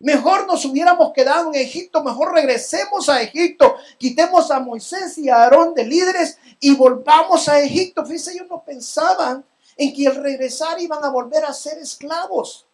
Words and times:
Mejor 0.00 0.46
nos 0.46 0.64
hubiéramos 0.64 1.12
quedado 1.12 1.52
en 1.52 1.60
Egipto, 1.60 2.02
mejor 2.02 2.34
regresemos 2.34 3.08
a 3.08 3.22
Egipto, 3.22 3.76
quitemos 3.96 4.50
a 4.50 4.60
Moisés 4.60 5.16
y 5.18 5.30
a 5.30 5.36
Aarón 5.36 5.74
de 5.74 5.86
líderes 5.86 6.38
y 6.60 6.74
volvamos 6.74 7.48
a 7.48 7.60
Egipto. 7.60 8.04
Fíjense, 8.04 8.32
ellos 8.32 8.48
no 8.50 8.62
pensaban 8.64 9.44
en 9.76 9.94
que 9.94 10.06
al 10.06 10.16
regresar 10.16 10.80
iban 10.80 11.02
a 11.04 11.10
volver 11.10 11.44
a 11.44 11.52
ser 11.52 11.78
esclavos. 11.78 12.66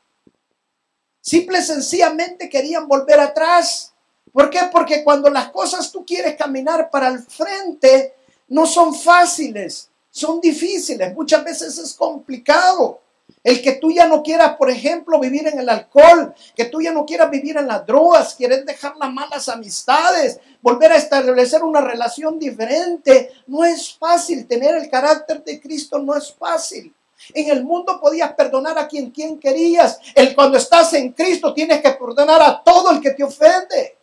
Simple 1.20 1.58
y 1.58 1.62
sencillamente 1.62 2.48
querían 2.48 2.88
volver 2.88 3.20
atrás. 3.20 3.92
¿Por 4.32 4.48
qué? 4.48 4.60
Porque 4.72 5.04
cuando 5.04 5.28
las 5.28 5.50
cosas 5.50 5.92
tú 5.92 6.04
quieres 6.04 6.36
caminar 6.36 6.90
para 6.90 7.08
el 7.08 7.20
frente, 7.20 8.14
no 8.48 8.66
son 8.66 8.94
fáciles, 8.94 9.90
son 10.10 10.40
difíciles, 10.40 11.14
muchas 11.14 11.44
veces 11.44 11.78
es 11.78 11.94
complicado. 11.94 13.00
El 13.42 13.62
que 13.62 13.72
tú 13.72 13.90
ya 13.90 14.06
no 14.06 14.22
quieras, 14.22 14.56
por 14.56 14.70
ejemplo, 14.70 15.18
vivir 15.18 15.46
en 15.46 15.58
el 15.58 15.68
alcohol, 15.68 16.34
que 16.54 16.66
tú 16.66 16.82
ya 16.82 16.92
no 16.92 17.06
quieras 17.06 17.30
vivir 17.30 17.56
en 17.56 17.66
las 17.66 17.86
drogas, 17.86 18.34
quieres 18.34 18.66
dejar 18.66 18.96
las 18.98 19.10
malas 19.10 19.48
amistades, 19.48 20.38
volver 20.60 20.92
a 20.92 20.96
establecer 20.96 21.62
una 21.64 21.80
relación 21.80 22.38
diferente. 22.38 23.30
No 23.46 23.64
es 23.64 23.94
fácil 23.94 24.46
tener 24.46 24.74
el 24.74 24.90
carácter 24.90 25.42
de 25.42 25.58
Cristo, 25.58 25.98
no 25.98 26.14
es 26.14 26.32
fácil. 26.32 26.94
En 27.34 27.50
el 27.50 27.64
mundo 27.64 27.98
podías 28.00 28.32
perdonar 28.34 28.78
a 28.78 28.86
quien, 28.86 29.10
quien 29.10 29.38
querías. 29.38 29.98
El, 30.14 30.34
cuando 30.34 30.58
estás 30.58 30.92
en 30.94 31.12
Cristo 31.12 31.54
tienes 31.54 31.80
que 31.80 31.92
perdonar 31.92 32.42
a 32.42 32.62
todo 32.62 32.90
el 32.90 33.00
que 33.00 33.10
te 33.10 33.24
ofende. 33.24 33.96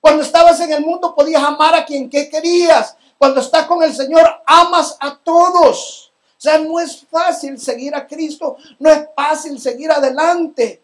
Cuando 0.00 0.22
estabas 0.22 0.60
en 0.60 0.72
el 0.72 0.84
mundo 0.84 1.14
podías 1.14 1.42
amar 1.42 1.74
a 1.74 1.84
quien 1.84 2.08
que 2.08 2.28
querías. 2.28 2.96
Cuando 3.18 3.40
estás 3.40 3.66
con 3.66 3.82
el 3.82 3.94
Señor 3.94 4.28
amas 4.46 4.96
a 4.98 5.18
todos. 5.22 6.11
O 6.42 6.44
sea, 6.44 6.58
no 6.58 6.80
es 6.80 7.06
fácil 7.08 7.56
seguir 7.56 7.94
a 7.94 8.04
Cristo, 8.04 8.56
no 8.80 8.90
es 8.90 9.06
fácil 9.14 9.60
seguir 9.60 9.92
adelante. 9.92 10.82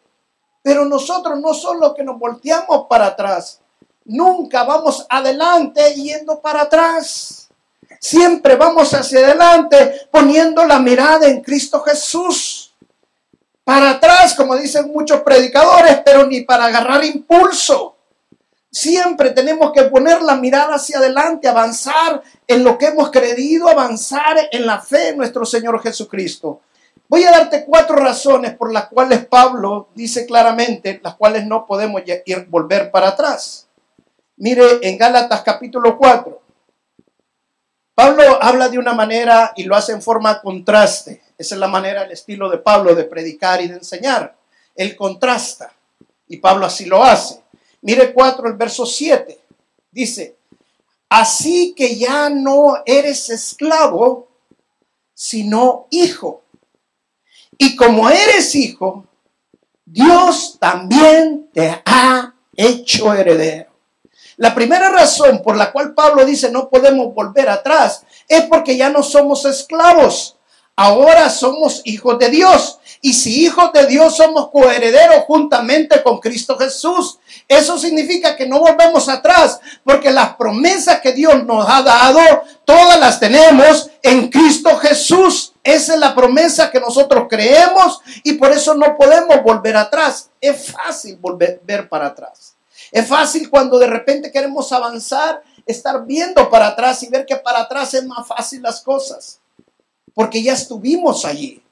Pero 0.62 0.84
nosotros 0.84 1.40
no 1.40 1.52
solo 1.52 1.92
que 1.94 2.04
nos 2.04 2.16
volteamos 2.16 2.86
para 2.88 3.06
atrás, 3.06 3.60
nunca 4.04 4.62
vamos 4.62 5.04
adelante 5.08 5.94
yendo 5.94 6.40
para 6.40 6.62
atrás. 6.62 7.48
Siempre 7.98 8.54
vamos 8.54 8.94
hacia 8.94 9.18
adelante 9.18 10.06
poniendo 10.12 10.64
la 10.64 10.78
mirada 10.78 11.26
en 11.26 11.42
Cristo 11.42 11.80
Jesús. 11.80 12.72
Para 13.64 13.90
atrás, 13.90 14.36
como 14.36 14.54
dicen 14.54 14.92
muchos 14.92 15.22
predicadores, 15.22 16.02
pero 16.04 16.24
ni 16.24 16.42
para 16.42 16.66
agarrar 16.66 17.04
impulso. 17.04 17.96
Siempre 18.70 19.30
tenemos 19.30 19.72
que 19.72 19.84
poner 19.84 20.20
la 20.22 20.36
mirada 20.36 20.74
hacia 20.74 20.98
adelante, 20.98 21.48
avanzar 21.48 22.22
en 22.46 22.64
lo 22.64 22.76
que 22.76 22.86
hemos 22.86 23.10
creído, 23.10 23.68
avanzar 23.68 24.36
en 24.52 24.66
la 24.66 24.80
fe 24.80 25.08
en 25.08 25.16
nuestro 25.16 25.46
Señor 25.46 25.82
Jesucristo. 25.82 26.60
Voy 27.08 27.24
a 27.24 27.30
darte 27.30 27.64
cuatro 27.64 27.96
razones 27.96 28.54
por 28.54 28.70
las 28.70 28.88
cuales 28.88 29.24
Pablo 29.24 29.88
dice 29.94 30.26
claramente, 30.26 31.00
las 31.02 31.14
cuales 31.14 31.46
no 31.46 31.66
podemos 31.66 32.02
ir, 32.26 32.46
volver 32.50 32.90
para 32.90 33.08
atrás. 33.08 33.66
Mire 34.36 34.62
en 34.82 34.98
Gálatas 34.98 35.40
capítulo 35.42 35.96
4. 35.96 36.42
Pablo 37.94 38.22
habla 38.42 38.68
de 38.68 38.78
una 38.78 38.92
manera 38.92 39.52
y 39.56 39.64
lo 39.64 39.74
hace 39.74 39.92
en 39.92 40.02
forma 40.02 40.42
contraste. 40.42 41.22
Esa 41.38 41.54
es 41.54 41.58
la 41.58 41.68
manera, 41.68 42.02
el 42.02 42.12
estilo 42.12 42.50
de 42.50 42.58
Pablo 42.58 42.94
de 42.94 43.04
predicar 43.04 43.62
y 43.62 43.68
de 43.68 43.74
enseñar. 43.74 44.36
Él 44.74 44.94
contrasta 44.94 45.72
y 46.28 46.36
Pablo 46.36 46.66
así 46.66 46.84
lo 46.84 47.02
hace. 47.02 47.42
Mire 47.82 48.12
4, 48.12 48.48
el 48.48 48.54
verso 48.54 48.84
7. 48.84 49.38
Dice, 49.90 50.36
así 51.08 51.74
que 51.76 51.96
ya 51.96 52.28
no 52.30 52.82
eres 52.84 53.30
esclavo, 53.30 54.28
sino 55.14 55.86
hijo. 55.90 56.42
Y 57.56 57.74
como 57.76 58.08
eres 58.08 58.54
hijo, 58.54 59.04
Dios 59.84 60.56
también 60.60 61.48
te 61.52 61.82
ha 61.84 62.34
hecho 62.56 63.14
heredero. 63.14 63.70
La 64.36 64.54
primera 64.54 64.90
razón 64.90 65.42
por 65.42 65.56
la 65.56 65.72
cual 65.72 65.94
Pablo 65.94 66.24
dice 66.24 66.50
no 66.52 66.68
podemos 66.68 67.12
volver 67.12 67.48
atrás 67.48 68.04
es 68.28 68.42
porque 68.44 68.76
ya 68.76 68.88
no 68.88 69.02
somos 69.02 69.44
esclavos. 69.44 70.36
Ahora 70.76 71.28
somos 71.28 71.82
hijos 71.84 72.18
de 72.20 72.30
Dios. 72.30 72.77
Y 73.00 73.14
si 73.14 73.44
hijos 73.44 73.72
de 73.72 73.86
Dios 73.86 74.16
somos 74.16 74.50
coherederos 74.50 75.24
juntamente 75.24 76.02
con 76.02 76.18
Cristo 76.18 76.58
Jesús. 76.58 77.18
Eso 77.46 77.78
significa 77.78 78.36
que 78.36 78.46
no 78.46 78.58
volvemos 78.58 79.08
atrás, 79.08 79.60
porque 79.84 80.10
las 80.10 80.34
promesas 80.36 81.00
que 81.00 81.12
Dios 81.12 81.44
nos 81.44 81.68
ha 81.68 81.82
dado, 81.82 82.20
todas 82.64 82.98
las 82.98 83.20
tenemos 83.20 83.90
en 84.02 84.28
Cristo 84.28 84.76
Jesús. 84.78 85.52
Esa 85.62 85.94
es 85.94 86.00
la 86.00 86.14
promesa 86.14 86.70
que 86.70 86.80
nosotros 86.80 87.26
creemos 87.28 88.00
y 88.24 88.34
por 88.34 88.50
eso 88.50 88.74
no 88.74 88.96
podemos 88.96 89.42
volver 89.42 89.76
atrás. 89.76 90.30
Es 90.40 90.72
fácil 90.72 91.16
volver 91.16 91.88
para 91.88 92.06
atrás. 92.06 92.54
Es 92.90 93.06
fácil 93.06 93.50
cuando 93.50 93.78
de 93.78 93.86
repente 93.86 94.32
queremos 94.32 94.72
avanzar, 94.72 95.42
estar 95.66 96.04
viendo 96.06 96.48
para 96.48 96.68
atrás 96.68 97.02
y 97.02 97.08
ver 97.08 97.26
que 97.26 97.36
para 97.36 97.60
atrás 97.60 97.92
es 97.94 98.04
más 98.06 98.26
fácil 98.26 98.62
las 98.62 98.80
cosas, 98.80 99.40
porque 100.14 100.42
ya 100.42 100.54
estuvimos 100.54 101.24
allí. 101.24 101.62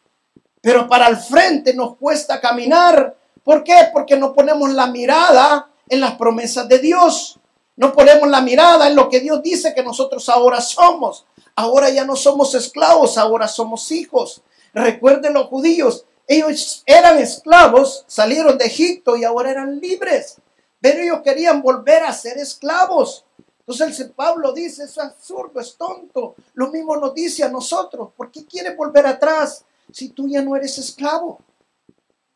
Pero 0.66 0.88
para 0.88 1.06
el 1.06 1.16
frente 1.16 1.74
nos 1.74 1.96
cuesta 1.96 2.40
caminar 2.40 3.14
¿Por 3.44 3.62
qué? 3.62 3.90
Porque 3.92 4.16
no 4.16 4.34
ponemos 4.34 4.72
la 4.72 4.88
mirada 4.88 5.70
en 5.88 6.00
las 6.00 6.16
promesas 6.16 6.68
de 6.68 6.80
Dios. 6.80 7.38
No 7.76 7.92
ponemos 7.92 8.28
la 8.28 8.40
mirada 8.40 8.88
en 8.88 8.96
lo 8.96 9.08
que 9.08 9.20
Dios 9.20 9.40
dice 9.40 9.72
que 9.72 9.84
nosotros 9.84 10.28
ahora 10.28 10.60
somos. 10.60 11.24
Ahora 11.54 11.88
ya 11.90 12.04
no 12.04 12.16
somos 12.16 12.56
esclavos, 12.56 13.16
ahora 13.16 13.46
somos 13.46 13.92
hijos. 13.92 14.42
Recuerden 14.74 15.34
los 15.34 15.46
judíos, 15.46 16.04
ellos 16.26 16.82
eran 16.84 17.18
esclavos, 17.18 18.04
salieron 18.08 18.58
de 18.58 18.64
Egipto 18.64 19.16
y 19.16 19.22
ahora 19.22 19.52
eran 19.52 19.78
libres. 19.78 20.38
Pero 20.80 21.00
ellos 21.00 21.20
querían 21.22 21.62
volver 21.62 22.02
a 22.02 22.12
ser 22.12 22.38
esclavos. 22.38 23.24
Entonces 23.60 24.00
el 24.00 24.10
Pablo 24.10 24.52
dice, 24.52 24.82
es 24.82 24.98
absurdo, 24.98 25.60
es 25.60 25.76
tonto. 25.76 26.34
Lo 26.54 26.72
mismo 26.72 26.96
nos 26.96 27.14
dice 27.14 27.44
a 27.44 27.48
nosotros. 27.48 28.08
¿Por 28.16 28.32
qué 28.32 28.44
quieres 28.44 28.76
volver 28.76 29.06
atrás 29.06 29.64
si 29.92 30.10
tú 30.10 30.28
ya 30.28 30.42
no 30.42 30.56
eres 30.56 30.78
esclavo? 30.78 31.40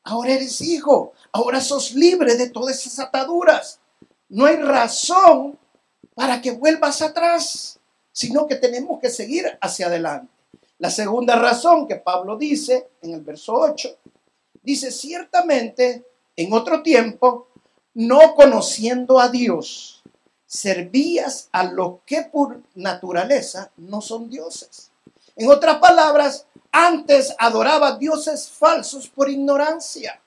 Ahora 0.03 0.33
eres 0.33 0.61
hijo, 0.61 1.13
ahora 1.33 1.61
sos 1.61 1.93
libre 1.93 2.37
de 2.37 2.49
todas 2.49 2.87
esas 2.87 3.07
ataduras. 3.07 3.81
No 4.29 4.47
hay 4.47 4.57
razón 4.57 5.59
para 6.15 6.41
que 6.41 6.53
vuelvas 6.53 7.03
atrás, 7.03 7.79
sino 8.13 8.47
que 8.47 8.57
tenemos 8.57 9.01
que 9.01 9.11
seguir 9.11 9.59
hacia 9.61 9.87
adelante. 9.87 10.33
La 10.79 10.91
segunda 10.91 11.37
razón 11.37 11.87
que 11.87 11.97
Pablo 11.97 12.37
dice 12.37 12.89
en 13.03 13.13
el 13.13 13.21
verso 13.21 13.55
8, 13.55 13.99
dice, 14.63 14.91
ciertamente 14.91 16.07
en 16.37 16.53
otro 16.53 16.83
tiempo, 16.83 17.49
no 17.95 18.35
conociendo 18.35 19.21
a 19.21 19.29
Dios, 19.29 20.03
servías 20.47 21.49
a 21.53 21.65
los 21.65 21.99
que 22.07 22.23
por 22.23 22.63
naturaleza 22.75 23.71
no 23.77 24.01
son 24.01 24.31
dioses. 24.31 24.91
En 25.37 25.51
otras 25.51 25.77
palabras, 25.79 26.47
antes 26.73 27.35
adoraba 27.39 27.97
dioses 27.97 28.49
falsos 28.49 29.09
por 29.09 29.29
ignorancia. 29.29 30.21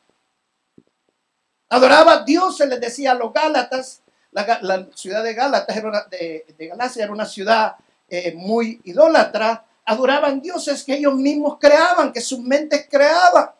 Adoraba 1.70 2.24
dioses, 2.24 2.68
les 2.68 2.80
decía 2.80 3.12
a 3.12 3.16
los 3.16 3.34
Gálatas, 3.34 4.02
la, 4.32 4.88
ciudad 4.96 5.24
de 5.24 5.34
Gálatas 5.34 5.76
era 5.76 5.88
una, 5.88 6.04
de, 6.04 6.46
Galacia 6.60 7.04
era 7.04 7.14
una 7.14 7.26
ciudad 7.26 7.76
eh, 8.10 8.34
muy 8.36 8.82
idólatra. 8.84 9.66
Adoraban 9.86 10.42
dioses 10.42 10.84
que 10.84 10.96
ellos 10.96 11.16
mismos 11.16 11.58
creaban, 11.60 12.12
que 12.12 12.22
sus 12.22 12.40
mentes 12.40 12.88
creaban. 12.90 13.52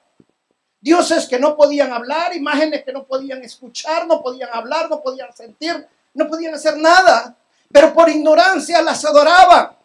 Dioses 0.80 1.28
que 1.28 1.40
no 1.40 1.56
podían 1.56 1.94
hablar, 1.94 2.36
imágenes 2.36 2.84
que 2.84 2.92
no 2.92 3.06
podían 3.06 3.42
escuchar, 3.44 4.06
no 4.06 4.22
podían 4.22 4.50
hablar, 4.52 4.90
no 4.90 5.02
podían 5.02 5.34
sentir, 5.34 5.88
no 6.14 6.28
podían 6.28 6.54
hacer 6.54 6.78
nada, 6.78 7.36
pero 7.72 7.94
por 7.94 8.10
ignorancia 8.10 8.82
las 8.82 9.04
adoraban. 9.06 9.83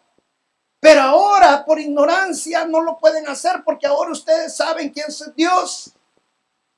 Pero 0.79 1.01
ahora 1.01 1.65
por 1.65 1.79
ignorancia 1.79 2.65
no 2.65 2.81
lo 2.81 2.97
pueden 2.97 3.27
hacer 3.27 3.63
porque 3.65 3.87
ahora 3.87 4.11
ustedes 4.11 4.55
saben 4.55 4.89
quién 4.89 5.07
es 5.09 5.31
Dios. 5.35 5.93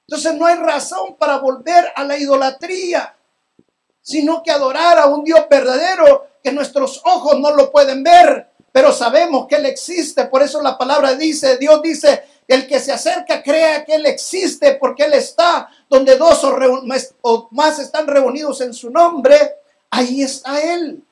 Entonces 0.07 0.33
no 0.33 0.45
hay 0.45 0.56
razón 0.56 1.15
para 1.18 1.38
volver 1.38 1.86
a 1.95 2.03
la 2.03 2.18
idolatría, 2.18 3.15
sino 4.01 4.42
que 4.44 4.51
adorar 4.51 4.98
a 5.00 5.06
un 5.06 5.24
Dios 5.24 5.45
verdadero 5.50 6.27
que 6.44 6.51
nuestros 6.51 7.01
ojos 7.06 7.39
no 7.39 7.51
lo 7.51 7.71
pueden 7.71 8.03
ver, 8.03 8.50
pero 8.71 8.92
sabemos 8.92 9.48
que 9.48 9.56
Él 9.56 9.65
existe. 9.68 10.25
Por 10.25 10.42
eso 10.42 10.62
la 10.62 10.77
palabra 10.77 11.13
dice, 11.13 11.57
Dios 11.57 11.81
dice, 11.81 12.24
el 12.47 12.68
que 12.68 12.80
se 12.80 12.92
acerca 12.92 13.44
crea 13.44 13.86
que 13.86 13.95
Él 13.95 14.06
existe 14.06 14.75
porque 14.75 15.04
Él 15.04 15.13
está 15.13 15.69
donde 15.89 16.18
dos 16.18 16.44
o, 17.21 17.47
más 17.51 17.80
están 17.80 18.07
reunidos 18.07 18.62
en 18.62 18.74
su 18.74 18.89
nombre, 18.89 19.38
ahí 19.89 20.24
está 20.24 20.59
Él. 20.59 21.04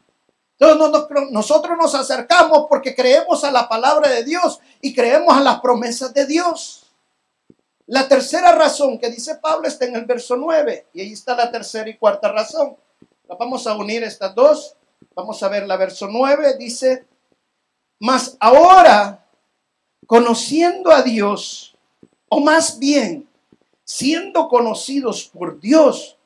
Entonces 0.60 1.32
nosotros 1.32 1.78
nos 1.78 1.96
acercamos 1.96 2.66
porque 2.68 2.94
creemos 2.94 3.44
a 3.46 3.52
la 3.52 3.70
palabra 3.70 4.10
de 4.10 4.26
Dios 4.26 4.60
y 4.82 4.94
creemos 4.94 5.36
a 5.36 5.40
las 5.40 5.62
promesas 5.62 6.14
de 6.14 6.26
Dios. 6.26 6.86
La 7.88 8.08
tercera 8.08 8.52
razón 8.52 9.00
que 9.00 9.10
dice 9.10 9.36
Pablo 9.36 9.68
está 9.68 9.86
en 9.86 9.96
el 9.96 10.06
verso 10.06 10.36
9 10.36 10.88
y 10.94 11.02
ahí 11.02 11.14
está 11.14 11.36
la 11.36 11.50
tercera 11.50 11.90
y 11.90 11.98
cuarta 11.98 12.32
razón. 12.32 12.76
Vamos 13.40 13.66
a 13.68 13.76
unir 13.76 14.04
estas 14.04 14.36
dos. 14.36 14.76
Vamos 15.16 15.42
a 15.42 15.48
ver 15.48 15.66
la 15.66 15.78
verso 15.78 16.08
9. 16.08 16.58
Dice, 16.58 17.08
mas 18.00 18.36
ahora, 18.40 19.26
conociendo 20.06 20.92
a 20.92 21.02
Dios, 21.02 21.76
o 22.30 22.42
más 22.42 22.78
bien, 22.78 23.28
siendo 23.84 24.48
conocidos 24.50 25.26
por 25.26 25.60
Dios, 25.60 26.19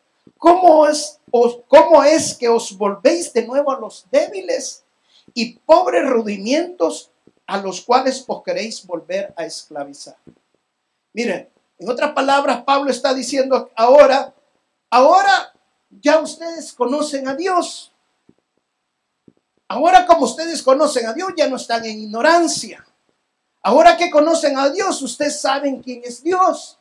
¿cómo 0.44 0.86
es, 0.86 1.22
cómo 1.70 2.04
es 2.04 2.34
que 2.34 2.50
os 2.50 2.78
volvéis 2.78 3.32
de 3.32 3.48
nuevo 3.48 3.72
a 3.72 3.80
los 3.80 4.06
débiles 4.12 4.84
y 5.34 5.54
pobres 5.60 6.06
rudimientos 6.10 7.12
a 7.48 7.62
los 7.62 7.80
cuales 7.80 8.26
os 8.28 8.44
queréis 8.44 8.86
volver 8.86 9.34
a 9.38 9.46
esclavizar? 9.46 10.18
Miren, 11.14 11.50
en 11.80 11.90
otras 11.90 12.12
palabras, 12.12 12.62
Pablo 12.66 12.92
está 12.92 13.14
diciendo 13.14 13.72
ahora, 13.74 14.34
ahora 14.90 15.54
ya 15.90 16.20
ustedes 16.20 16.74
conocen 16.74 17.26
a 17.30 17.36
Dios. 17.36 17.94
Ahora 19.70 20.06
como 20.06 20.26
ustedes 20.26 20.62
conocen 20.62 21.06
a 21.06 21.14
Dios, 21.14 21.32
ya 21.38 21.48
no 21.48 21.56
están 21.56 21.86
en 21.86 22.02
ignorancia. 22.02 22.86
Ahora 23.62 23.96
que 23.96 24.12
conocen 24.12 24.58
a 24.58 24.70
Dios, 24.70 25.02
ustedes 25.02 25.40
saben 25.40 25.82
quién 25.82 26.02
es 26.04 26.22
Dios. 26.22 26.80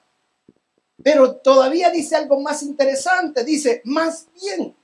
Pero 1.03 1.37
todavía 1.37 1.91
dice 1.91 2.17
algo 2.17 2.41
más 2.41 2.63
interesante. 2.63 3.45
Dice, 3.45 3.83
más 3.85 4.27
bien, 4.41 4.75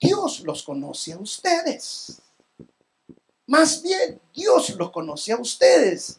Dios 0.00 0.40
los 0.40 0.62
conoce 0.62 1.12
a 1.12 1.18
ustedes. 1.18 2.20
Más 3.46 3.82
bien, 3.82 4.20
Dios 4.34 4.70
los 4.70 4.90
conoce 4.90 5.32
a 5.32 5.36
ustedes. 5.36 6.18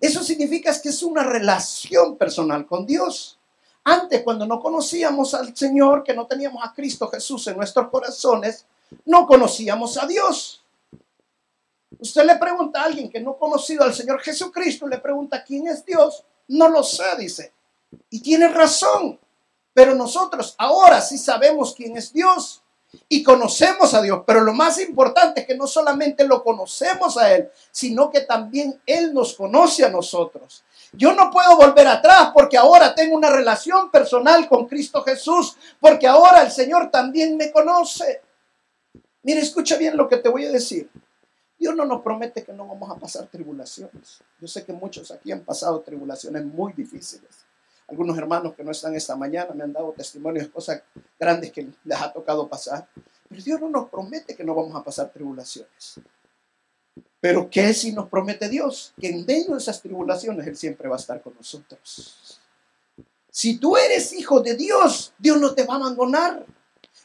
Eso 0.00 0.22
significa 0.22 0.78
que 0.80 0.90
es 0.90 1.02
una 1.02 1.22
relación 1.22 2.16
personal 2.16 2.66
con 2.66 2.84
Dios. 2.84 3.38
Antes, 3.84 4.22
cuando 4.22 4.46
no 4.46 4.60
conocíamos 4.60 5.34
al 5.34 5.56
Señor, 5.56 6.02
que 6.04 6.14
no 6.14 6.26
teníamos 6.26 6.62
a 6.62 6.72
Cristo 6.72 7.08
Jesús 7.08 7.46
en 7.46 7.56
nuestros 7.56 7.88
corazones, 7.88 8.66
no 9.06 9.26
conocíamos 9.26 9.96
a 9.96 10.06
Dios. 10.06 10.62
Usted 11.98 12.24
le 12.24 12.36
pregunta 12.36 12.82
a 12.82 12.84
alguien 12.84 13.10
que 13.10 13.20
no 13.20 13.32
ha 13.32 13.38
conocido 13.38 13.84
al 13.84 13.94
Señor 13.94 14.20
Jesucristo, 14.20 14.86
le 14.86 14.98
pregunta 14.98 15.42
quién 15.42 15.68
es 15.68 15.84
Dios, 15.84 16.24
no 16.48 16.68
lo 16.68 16.82
sé, 16.82 17.04
dice. 17.18 17.53
Y 18.10 18.20
tiene 18.20 18.48
razón. 18.48 19.18
Pero 19.72 19.94
nosotros 19.94 20.54
ahora 20.56 21.00
sí 21.00 21.18
sabemos 21.18 21.74
quién 21.74 21.96
es 21.96 22.12
Dios 22.12 22.62
y 23.08 23.24
conocemos 23.24 23.92
a 23.94 24.02
Dios, 24.02 24.22
pero 24.24 24.40
lo 24.40 24.52
más 24.52 24.80
importante 24.80 25.40
es 25.40 25.46
que 25.48 25.56
no 25.56 25.66
solamente 25.66 26.26
lo 26.26 26.44
conocemos 26.44 27.16
a 27.16 27.34
Él, 27.34 27.50
sino 27.72 28.08
que 28.08 28.20
también 28.20 28.80
Él 28.86 29.12
nos 29.12 29.34
conoce 29.34 29.84
a 29.84 29.88
nosotros. 29.88 30.62
Yo 30.92 31.12
no 31.12 31.28
puedo 31.30 31.56
volver 31.56 31.88
atrás 31.88 32.30
porque 32.32 32.56
ahora 32.56 32.94
tengo 32.94 33.16
una 33.16 33.30
relación 33.30 33.90
personal 33.90 34.48
con 34.48 34.66
Cristo 34.66 35.02
Jesús, 35.02 35.56
porque 35.80 36.06
ahora 36.06 36.42
el 36.42 36.52
Señor 36.52 36.90
también 36.92 37.36
me 37.36 37.50
conoce. 37.50 38.22
Mire, 39.24 39.40
escucha 39.40 39.76
bien 39.76 39.96
lo 39.96 40.08
que 40.08 40.18
te 40.18 40.28
voy 40.28 40.46
a 40.46 40.52
decir. 40.52 40.88
Dios 41.58 41.74
no 41.74 41.84
nos 41.84 42.02
promete 42.02 42.44
que 42.44 42.52
no 42.52 42.66
vamos 42.66 42.90
a 42.90 42.96
pasar 42.96 43.26
tribulaciones. 43.26 44.22
Yo 44.40 44.46
sé 44.46 44.64
que 44.64 44.72
muchos 44.72 45.10
aquí 45.10 45.32
han 45.32 45.40
pasado 45.40 45.80
tribulaciones 45.80 46.44
muy 46.44 46.72
difíciles. 46.74 47.43
Algunos 47.88 48.16
hermanos 48.16 48.54
que 48.54 48.64
no 48.64 48.70
están 48.70 48.94
esta 48.94 49.14
mañana 49.14 49.52
me 49.54 49.64
han 49.64 49.72
dado 49.72 49.92
testimonios 49.92 50.46
de 50.46 50.52
cosas 50.52 50.82
grandes 51.18 51.52
que 51.52 51.68
les 51.84 52.00
ha 52.00 52.12
tocado 52.12 52.48
pasar. 52.48 52.88
Pero 53.28 53.42
Dios 53.42 53.60
no 53.60 53.68
nos 53.68 53.88
promete 53.90 54.34
que 54.34 54.44
no 54.44 54.54
vamos 54.54 54.74
a 54.74 54.82
pasar 54.82 55.10
tribulaciones. 55.10 56.00
Pero 57.20 57.48
¿qué 57.50 57.72
si 57.74 57.92
nos 57.92 58.08
promete 58.08 58.48
Dios? 58.48 58.94
Que 59.00 59.08
en 59.08 59.24
medio 59.26 59.52
de 59.52 59.58
esas 59.58 59.80
tribulaciones 59.80 60.46
Él 60.46 60.56
siempre 60.56 60.88
va 60.88 60.96
a 60.96 60.98
estar 60.98 61.22
con 61.22 61.34
nosotros. 61.34 62.40
Si 63.30 63.56
tú 63.58 63.76
eres 63.76 64.12
hijo 64.12 64.40
de 64.40 64.54
Dios, 64.54 65.12
Dios 65.18 65.40
no 65.40 65.54
te 65.54 65.64
va 65.64 65.74
a 65.74 65.78
abandonar. 65.78 66.46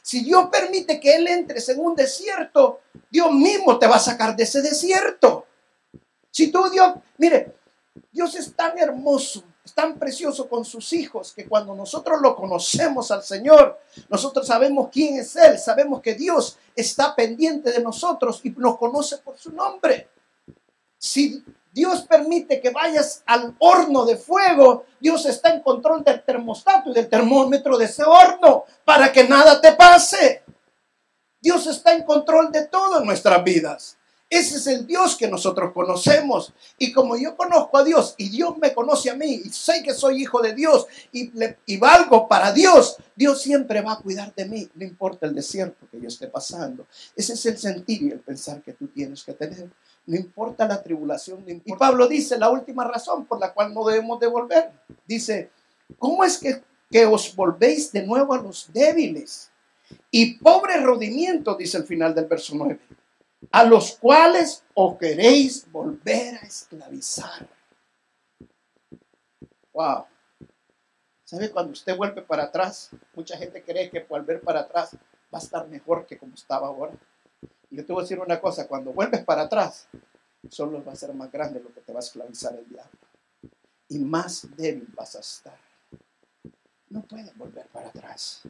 Si 0.02 0.22
Dios 0.22 0.48
permite 0.50 1.00
que 1.00 1.16
Él 1.16 1.26
entres 1.26 1.68
en 1.68 1.80
un 1.80 1.94
desierto, 1.94 2.80
Dios 3.10 3.32
mismo 3.32 3.78
te 3.78 3.86
va 3.86 3.96
a 3.96 4.00
sacar 4.00 4.36
de 4.36 4.44
ese 4.44 4.62
desierto. 4.62 5.46
Si 6.30 6.52
tú 6.52 6.70
Dios, 6.70 6.94
mire, 7.18 7.56
Dios 8.12 8.34
es 8.36 8.54
tan 8.54 8.78
hermoso 8.78 9.42
tan 9.74 9.98
precioso 9.98 10.48
con 10.48 10.64
sus 10.64 10.92
hijos 10.92 11.32
que 11.32 11.46
cuando 11.46 11.74
nosotros 11.74 12.20
lo 12.20 12.36
conocemos 12.36 13.10
al 13.10 13.22
Señor, 13.22 13.78
nosotros 14.08 14.46
sabemos 14.46 14.88
quién 14.92 15.18
es 15.18 15.34
Él, 15.36 15.58
sabemos 15.58 16.00
que 16.00 16.14
Dios 16.14 16.58
está 16.74 17.14
pendiente 17.14 17.72
de 17.72 17.82
nosotros 17.82 18.40
y 18.44 18.50
nos 18.50 18.78
conoce 18.78 19.18
por 19.18 19.38
su 19.38 19.52
nombre. 19.52 20.08
Si 20.98 21.42
Dios 21.72 22.02
permite 22.02 22.60
que 22.60 22.70
vayas 22.70 23.22
al 23.26 23.54
horno 23.58 24.04
de 24.04 24.16
fuego, 24.16 24.84
Dios 24.98 25.24
está 25.26 25.54
en 25.54 25.62
control 25.62 26.02
del 26.02 26.22
termostato 26.24 26.90
y 26.90 26.94
del 26.94 27.08
termómetro 27.08 27.78
de 27.78 27.84
ese 27.84 28.02
horno 28.04 28.64
para 28.84 29.12
que 29.12 29.24
nada 29.24 29.60
te 29.60 29.72
pase. 29.72 30.42
Dios 31.40 31.66
está 31.66 31.92
en 31.92 32.04
control 32.04 32.50
de 32.52 32.66
todo 32.66 33.00
en 33.00 33.06
nuestras 33.06 33.42
vidas. 33.44 33.96
Ese 34.30 34.58
es 34.58 34.66
el 34.68 34.86
Dios 34.86 35.16
que 35.16 35.26
nosotros 35.26 35.72
conocemos. 35.72 36.54
Y 36.78 36.92
como 36.92 37.16
yo 37.16 37.36
conozco 37.36 37.76
a 37.76 37.82
Dios 37.82 38.14
y 38.16 38.28
Dios 38.28 38.56
me 38.58 38.72
conoce 38.72 39.10
a 39.10 39.16
mí 39.16 39.42
y 39.44 39.48
sé 39.48 39.82
que 39.82 39.92
soy 39.92 40.22
hijo 40.22 40.40
de 40.40 40.54
Dios 40.54 40.86
y, 41.10 41.32
y 41.66 41.76
valgo 41.78 42.28
para 42.28 42.52
Dios, 42.52 42.96
Dios 43.16 43.42
siempre 43.42 43.80
va 43.80 43.94
a 43.94 43.98
cuidar 43.98 44.32
de 44.36 44.44
mí, 44.44 44.70
no 44.76 44.84
importa 44.84 45.26
el 45.26 45.34
desierto 45.34 45.84
que 45.90 46.00
yo 46.00 46.06
esté 46.06 46.28
pasando. 46.28 46.86
Ese 47.16 47.32
es 47.32 47.44
el 47.44 47.58
sentir 47.58 48.04
y 48.04 48.12
el 48.12 48.20
pensar 48.20 48.62
que 48.62 48.72
tú 48.72 48.86
tienes 48.86 49.24
que 49.24 49.32
tener. 49.32 49.68
No 50.06 50.16
importa 50.16 50.64
la 50.64 50.80
tribulación. 50.80 51.44
Y 51.64 51.72
Pablo 51.74 52.06
dice 52.06 52.38
la 52.38 52.50
última 52.50 52.84
razón 52.84 53.26
por 53.26 53.40
la 53.40 53.52
cual 53.52 53.74
no 53.74 53.84
debemos 53.84 54.20
devolver. 54.20 54.70
Dice, 55.08 55.50
¿cómo 55.98 56.22
es 56.22 56.38
que, 56.38 56.62
que 56.88 57.04
os 57.04 57.34
volvéis 57.34 57.90
de 57.90 58.06
nuevo 58.06 58.32
a 58.32 58.40
los 58.40 58.72
débiles? 58.72 59.50
Y 60.12 60.34
pobre 60.34 60.80
rodimiento, 60.80 61.56
dice 61.56 61.78
el 61.78 61.84
final 61.84 62.14
del 62.14 62.26
verso 62.26 62.54
9 62.54 62.78
a 63.50 63.64
los 63.64 63.96
cuales 63.96 64.64
os 64.74 64.98
queréis 64.98 65.70
volver 65.70 66.36
a 66.36 66.46
esclavizar. 66.46 67.48
Wow. 69.72 70.06
¿Sabe 71.24 71.50
cuando 71.50 71.72
usted 71.72 71.96
vuelve 71.96 72.22
para 72.22 72.44
atrás? 72.44 72.90
Mucha 73.14 73.36
gente 73.36 73.62
cree 73.62 73.88
que 73.88 74.00
volver 74.00 74.40
para 74.40 74.60
atrás 74.60 74.96
va 75.32 75.38
a 75.38 75.42
estar 75.42 75.68
mejor 75.68 76.06
que 76.06 76.18
como 76.18 76.34
estaba 76.34 76.66
ahora. 76.66 76.92
Y 77.70 77.76
yo 77.76 77.86
te 77.86 77.92
voy 77.92 78.00
a 78.00 78.04
decir 78.04 78.18
una 78.18 78.40
cosa, 78.40 78.66
cuando 78.66 78.92
vuelves 78.92 79.24
para 79.24 79.42
atrás, 79.42 79.88
solo 80.48 80.84
va 80.84 80.92
a 80.92 80.96
ser 80.96 81.14
más 81.14 81.30
grande 81.30 81.60
lo 81.60 81.72
que 81.72 81.80
te 81.80 81.92
va 81.92 82.00
a 82.00 82.02
esclavizar 82.02 82.54
el 82.54 82.68
diablo. 82.68 82.98
Y 83.88 84.00
más 84.00 84.48
débil 84.56 84.88
vas 84.94 85.14
a 85.16 85.20
estar. 85.20 85.58
No 86.88 87.02
puedes 87.02 87.36
volver 87.36 87.66
para 87.68 87.88
atrás. 87.88 88.42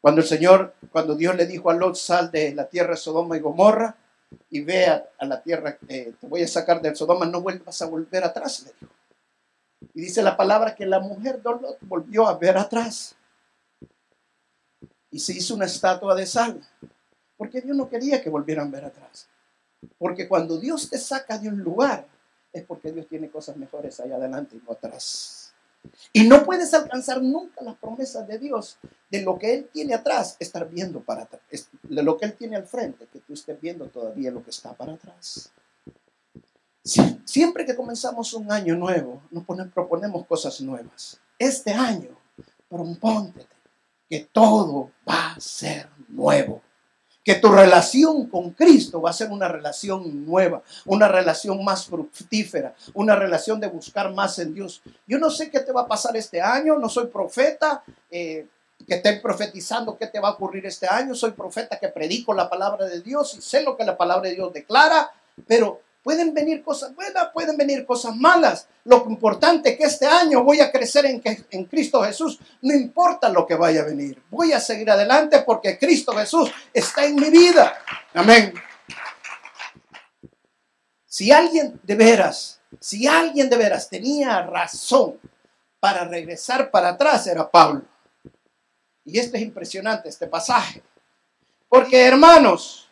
Cuando 0.00 0.22
el 0.22 0.26
Señor, 0.26 0.74
cuando 0.90 1.14
Dios 1.14 1.34
le 1.36 1.46
dijo 1.46 1.70
a 1.70 1.74
Lot, 1.74 1.96
sal 1.96 2.30
de 2.30 2.54
la 2.54 2.68
tierra 2.68 2.90
de 2.90 2.96
Sodoma 2.96 3.36
y 3.36 3.40
Gomorra 3.40 3.96
y 4.50 4.60
ve 4.60 4.86
a, 4.86 5.24
la 5.24 5.42
tierra, 5.42 5.76
te 5.86 6.14
voy 6.22 6.42
a 6.42 6.48
sacar 6.48 6.80
del 6.82 6.96
Sodoma, 6.96 7.26
no 7.26 7.40
vuelvas 7.40 7.80
a 7.82 7.86
volver 7.86 8.24
atrás, 8.24 8.64
le 8.64 8.72
dijo. 8.80 8.92
Y 9.94 10.00
dice 10.02 10.22
la 10.22 10.36
palabra 10.36 10.74
que 10.74 10.86
la 10.86 11.00
mujer 11.00 11.42
de 11.42 11.50
Lot 11.50 11.78
volvió 11.82 12.26
a 12.26 12.36
ver 12.36 12.56
atrás 12.56 13.16
y 15.10 15.18
se 15.18 15.32
hizo 15.32 15.54
una 15.54 15.66
estatua 15.66 16.14
de 16.14 16.26
sal, 16.26 16.60
porque 17.36 17.60
Dios 17.60 17.76
no 17.76 17.88
quería 17.88 18.22
que 18.22 18.30
volvieran 18.30 18.68
a 18.68 18.70
ver 18.70 18.84
atrás. 18.86 19.28
Porque 19.96 20.28
cuando 20.28 20.58
Dios 20.58 20.90
te 20.90 20.98
saca 20.98 21.38
de 21.38 21.48
un 21.48 21.60
lugar, 21.60 22.06
es 22.52 22.64
porque 22.64 22.90
Dios 22.92 23.06
tiene 23.08 23.30
cosas 23.30 23.56
mejores 23.56 24.00
allá 24.00 24.16
adelante 24.16 24.56
y 24.56 24.62
no 24.64 24.72
atrás. 24.72 25.37
Y 26.12 26.26
no 26.26 26.44
puedes 26.44 26.74
alcanzar 26.74 27.22
nunca 27.22 27.62
las 27.62 27.76
promesas 27.76 28.26
de 28.26 28.38
Dios 28.38 28.78
de 29.10 29.22
lo 29.22 29.38
que 29.38 29.54
Él 29.54 29.70
tiene 29.72 29.94
atrás, 29.94 30.36
estar 30.38 30.68
viendo 30.68 31.00
para 31.00 31.22
atrás, 31.22 31.42
de 31.82 32.02
lo 32.02 32.16
que 32.16 32.26
Él 32.26 32.34
tiene 32.34 32.56
al 32.56 32.66
frente, 32.66 33.06
que 33.12 33.20
tú 33.20 33.32
estés 33.34 33.60
viendo 33.60 33.86
todavía 33.86 34.30
lo 34.30 34.42
que 34.42 34.50
está 34.50 34.72
para 34.74 34.94
atrás. 34.94 35.52
Siempre 37.24 37.66
que 37.66 37.76
comenzamos 37.76 38.32
un 38.34 38.50
año 38.50 38.74
nuevo, 38.74 39.22
nos 39.30 39.44
proponemos 39.72 40.26
cosas 40.26 40.60
nuevas. 40.60 41.20
Este 41.38 41.72
año, 41.72 42.16
propóntete 42.68 43.46
que 44.08 44.28
todo 44.32 44.90
va 45.08 45.32
a 45.32 45.40
ser 45.40 45.88
nuevo 46.08 46.62
que 47.28 47.34
tu 47.34 47.52
relación 47.52 48.26
con 48.28 48.52
Cristo 48.52 49.02
va 49.02 49.10
a 49.10 49.12
ser 49.12 49.30
una 49.30 49.48
relación 49.48 50.24
nueva, 50.24 50.62
una 50.86 51.08
relación 51.08 51.62
más 51.62 51.84
fructífera, 51.84 52.74
una 52.94 53.16
relación 53.16 53.60
de 53.60 53.66
buscar 53.66 54.14
más 54.14 54.38
en 54.38 54.54
Dios. 54.54 54.80
Yo 55.06 55.18
no 55.18 55.28
sé 55.28 55.50
qué 55.50 55.60
te 55.60 55.70
va 55.70 55.82
a 55.82 55.86
pasar 55.86 56.16
este 56.16 56.40
año, 56.40 56.78
no 56.78 56.88
soy 56.88 57.08
profeta. 57.08 57.82
Eh, 58.10 58.46
que 58.86 58.94
esté 58.94 59.20
profetizando 59.20 59.98
qué 59.98 60.06
te 60.06 60.20
va 60.20 60.28
a 60.28 60.32
ocurrir 60.32 60.64
este 60.64 60.86
año. 60.86 61.14
Soy 61.14 61.32
profeta 61.32 61.78
que 61.78 61.88
predico 61.88 62.32
la 62.32 62.48
palabra 62.48 62.86
de 62.86 63.02
Dios 63.02 63.34
y 63.34 63.42
sé 63.42 63.62
lo 63.62 63.76
que 63.76 63.84
la 63.84 63.98
palabra 63.98 64.30
de 64.30 64.36
Dios 64.36 64.50
declara, 64.50 65.10
pero 65.46 65.82
Pueden 66.02 66.32
venir 66.32 66.62
cosas 66.62 66.94
buenas, 66.94 67.28
pueden 67.32 67.56
venir 67.56 67.84
cosas 67.84 68.16
malas. 68.16 68.68
Lo 68.84 69.04
importante 69.08 69.70
es 69.70 69.78
que 69.78 69.84
este 69.84 70.06
año 70.06 70.42
voy 70.42 70.60
a 70.60 70.70
crecer 70.70 71.06
en, 71.06 71.22
en 71.24 71.64
Cristo 71.64 72.02
Jesús. 72.02 72.38
No 72.62 72.74
importa 72.74 73.28
lo 73.28 73.46
que 73.46 73.56
vaya 73.56 73.82
a 73.82 73.86
venir. 73.86 74.22
Voy 74.30 74.52
a 74.52 74.60
seguir 74.60 74.90
adelante 74.90 75.42
porque 75.42 75.78
Cristo 75.78 76.12
Jesús 76.12 76.50
está 76.72 77.04
en 77.04 77.16
mi 77.16 77.30
vida. 77.30 77.74
Amén. 78.14 78.54
Si 81.04 81.32
alguien 81.32 81.80
de 81.82 81.94
veras, 81.96 82.60
si 82.80 83.06
alguien 83.06 83.50
de 83.50 83.56
veras 83.56 83.88
tenía 83.88 84.40
razón 84.42 85.18
para 85.80 86.04
regresar 86.04 86.70
para 86.70 86.90
atrás, 86.90 87.26
era 87.26 87.50
Pablo. 87.50 87.82
Y 89.04 89.18
esto 89.18 89.36
es 89.36 89.42
impresionante, 89.42 90.08
este 90.08 90.26
pasaje. 90.26 90.82
Porque 91.68 92.06
hermanos, 92.06 92.87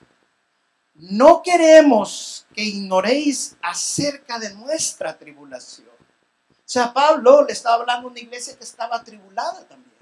no 0.99 1.43
queremos 1.43 2.47
que 2.55 2.63
ignoréis 2.63 3.57
acerca 3.63 4.39
de 4.39 4.55
nuestra 4.55 5.17
tribulación. 5.17 5.89
O 5.89 6.69
sea, 6.69 6.93
Pablo 6.93 7.45
le 7.45 7.53
estaba 7.53 7.77
hablando 7.77 8.09
a 8.09 8.11
una 8.11 8.21
iglesia 8.21 8.57
que 8.57 8.65
estaba 8.65 9.03
tribulada 9.05 9.65
también. 9.69 9.95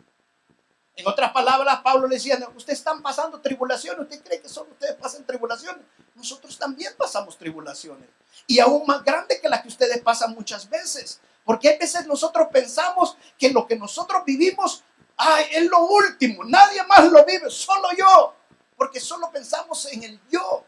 En 0.96 1.06
otras 1.08 1.32
palabras, 1.32 1.80
Pablo 1.82 2.06
le 2.06 2.14
decía, 2.14 2.38
ustedes 2.54 2.78
están 2.78 3.02
pasando 3.02 3.40
tribulaciones, 3.40 4.00
¿usted 4.00 4.22
cree 4.22 4.40
que 4.40 4.48
solo 4.48 4.70
ustedes 4.70 4.94
pasan 4.94 5.26
tribulaciones? 5.26 5.84
Nosotros 6.14 6.56
también 6.56 6.92
pasamos 6.96 7.36
tribulaciones. 7.36 8.08
Y 8.46 8.60
aún 8.60 8.86
más 8.86 9.02
grande 9.04 9.40
que 9.40 9.48
las 9.48 9.62
que 9.62 9.68
ustedes 9.68 10.00
pasan 10.00 10.32
muchas 10.32 10.70
veces. 10.70 11.20
Porque 11.44 11.74
a 11.74 11.78
veces 11.78 12.06
nosotros 12.06 12.48
pensamos 12.52 13.16
que 13.36 13.50
lo 13.50 13.66
que 13.66 13.76
nosotros 13.76 14.22
vivimos 14.24 14.84
ay, 15.16 15.46
es 15.52 15.66
lo 15.70 15.86
último, 15.86 16.44
nadie 16.44 16.82
más 16.84 17.10
lo 17.10 17.24
vive, 17.24 17.50
solo 17.50 17.88
yo. 17.96 18.34
Porque 18.76 19.00
solo 19.00 19.30
pensamos 19.30 19.86
en 19.92 20.02
el 20.04 20.20
yo. 20.30 20.64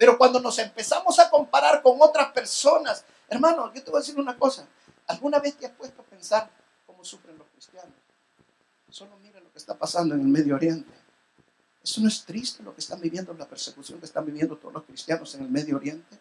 Pero 0.00 0.16
cuando 0.16 0.40
nos 0.40 0.58
empezamos 0.58 1.18
a 1.18 1.28
comparar 1.28 1.82
con 1.82 2.00
otras 2.00 2.32
personas, 2.32 3.04
hermano, 3.28 3.70
yo 3.74 3.84
te 3.84 3.90
voy 3.90 3.98
a 3.98 4.00
decir 4.00 4.18
una 4.18 4.34
cosa. 4.34 4.66
¿Alguna 5.06 5.38
vez 5.40 5.58
te 5.58 5.66
has 5.66 5.72
puesto 5.72 6.00
a 6.00 6.04
pensar 6.06 6.50
cómo 6.86 7.04
sufren 7.04 7.36
los 7.36 7.46
cristianos? 7.48 7.92
Solo 8.88 9.18
mira 9.18 9.40
lo 9.40 9.52
que 9.52 9.58
está 9.58 9.76
pasando 9.76 10.14
en 10.14 10.22
el 10.22 10.26
Medio 10.26 10.54
Oriente. 10.54 10.90
¿Eso 11.84 12.00
no 12.00 12.08
es 12.08 12.24
triste 12.24 12.62
lo 12.62 12.72
que 12.72 12.80
están 12.80 12.98
viviendo, 12.98 13.34
la 13.34 13.46
persecución 13.46 13.98
que 14.00 14.06
están 14.06 14.24
viviendo 14.24 14.56
todos 14.56 14.72
los 14.72 14.84
cristianos 14.84 15.34
en 15.34 15.42
el 15.42 15.50
Medio 15.50 15.76
Oriente? 15.76 16.18